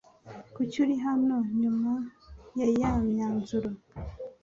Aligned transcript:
Kuki 0.55 0.75
uri 0.85 0.95
hano 1.05 1.35
nyuma 1.61 1.91
yayamyanzuro 2.59 3.69